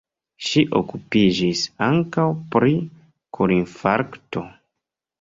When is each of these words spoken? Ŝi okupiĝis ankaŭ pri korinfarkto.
Ŝi 0.45 0.63
okupiĝis 0.79 1.61
ankaŭ 1.89 2.27
pri 2.57 2.75
korinfarkto. 3.39 4.49